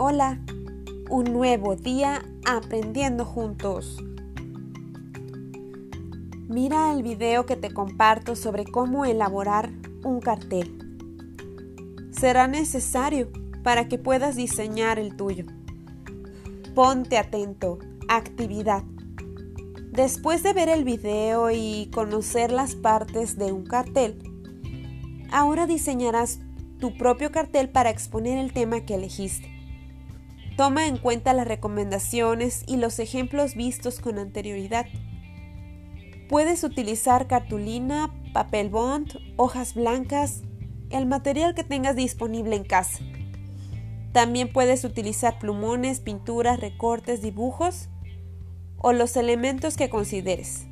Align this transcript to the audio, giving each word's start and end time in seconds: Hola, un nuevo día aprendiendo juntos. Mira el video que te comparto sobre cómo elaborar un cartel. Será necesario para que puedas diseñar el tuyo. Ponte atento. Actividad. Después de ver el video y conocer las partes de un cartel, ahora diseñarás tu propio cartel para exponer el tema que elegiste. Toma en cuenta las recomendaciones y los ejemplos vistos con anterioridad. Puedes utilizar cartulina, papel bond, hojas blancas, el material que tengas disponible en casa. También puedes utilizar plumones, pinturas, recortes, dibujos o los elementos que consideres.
Hola, 0.00 0.38
un 1.10 1.24
nuevo 1.24 1.74
día 1.74 2.24
aprendiendo 2.46 3.24
juntos. 3.24 4.00
Mira 6.46 6.92
el 6.92 7.02
video 7.02 7.46
que 7.46 7.56
te 7.56 7.74
comparto 7.74 8.36
sobre 8.36 8.64
cómo 8.64 9.06
elaborar 9.06 9.72
un 10.04 10.20
cartel. 10.20 10.78
Será 12.12 12.46
necesario 12.46 13.28
para 13.64 13.88
que 13.88 13.98
puedas 13.98 14.36
diseñar 14.36 15.00
el 15.00 15.16
tuyo. 15.16 15.46
Ponte 16.76 17.18
atento. 17.18 17.80
Actividad. 18.06 18.84
Después 19.90 20.44
de 20.44 20.52
ver 20.52 20.68
el 20.68 20.84
video 20.84 21.50
y 21.50 21.90
conocer 21.92 22.52
las 22.52 22.76
partes 22.76 23.36
de 23.36 23.50
un 23.50 23.66
cartel, 23.66 24.22
ahora 25.32 25.66
diseñarás 25.66 26.38
tu 26.78 26.96
propio 26.96 27.32
cartel 27.32 27.68
para 27.68 27.90
exponer 27.90 28.38
el 28.38 28.52
tema 28.52 28.82
que 28.82 28.94
elegiste. 28.94 29.57
Toma 30.58 30.88
en 30.88 30.98
cuenta 30.98 31.34
las 31.34 31.46
recomendaciones 31.46 32.64
y 32.66 32.78
los 32.78 32.98
ejemplos 32.98 33.54
vistos 33.54 34.00
con 34.00 34.18
anterioridad. 34.18 34.86
Puedes 36.28 36.64
utilizar 36.64 37.28
cartulina, 37.28 38.12
papel 38.32 38.68
bond, 38.68 39.20
hojas 39.36 39.74
blancas, 39.74 40.42
el 40.90 41.06
material 41.06 41.54
que 41.54 41.62
tengas 41.62 41.94
disponible 41.94 42.56
en 42.56 42.64
casa. 42.64 42.98
También 44.10 44.52
puedes 44.52 44.82
utilizar 44.82 45.38
plumones, 45.38 46.00
pinturas, 46.00 46.58
recortes, 46.58 47.22
dibujos 47.22 47.88
o 48.78 48.92
los 48.92 49.16
elementos 49.16 49.76
que 49.76 49.88
consideres. 49.88 50.66